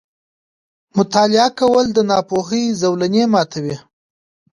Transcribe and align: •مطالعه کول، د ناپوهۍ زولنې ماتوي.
•مطالعه 0.97 1.47
کول، 1.59 1.85
د 1.93 1.99
ناپوهۍ 2.09 2.65
زولنې 2.81 3.23
ماتوي. 3.33 3.75